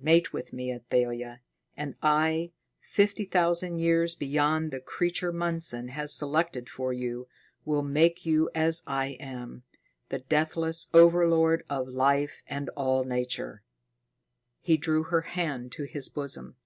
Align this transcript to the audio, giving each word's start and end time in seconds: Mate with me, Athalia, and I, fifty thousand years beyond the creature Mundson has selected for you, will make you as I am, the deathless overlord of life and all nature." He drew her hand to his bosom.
Mate 0.00 0.32
with 0.32 0.52
me, 0.52 0.72
Athalia, 0.72 1.40
and 1.76 1.94
I, 2.02 2.50
fifty 2.80 3.24
thousand 3.24 3.78
years 3.78 4.16
beyond 4.16 4.72
the 4.72 4.80
creature 4.80 5.32
Mundson 5.32 5.90
has 5.90 6.12
selected 6.12 6.68
for 6.68 6.92
you, 6.92 7.28
will 7.64 7.84
make 7.84 8.26
you 8.26 8.50
as 8.56 8.82
I 8.88 9.10
am, 9.20 9.62
the 10.08 10.18
deathless 10.18 10.90
overlord 10.92 11.64
of 11.70 11.86
life 11.86 12.42
and 12.48 12.68
all 12.70 13.04
nature." 13.04 13.62
He 14.58 14.76
drew 14.76 15.04
her 15.04 15.20
hand 15.20 15.70
to 15.74 15.84
his 15.84 16.08
bosom. 16.08 16.56